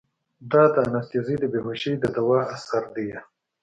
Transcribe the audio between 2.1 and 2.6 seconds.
دوا